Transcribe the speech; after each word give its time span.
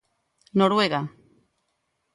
Noruega. 0.57 1.01